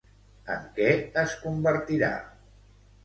En 0.53 0.63
què 0.79 0.87
es 1.25 1.35
convertirà? 1.43 2.13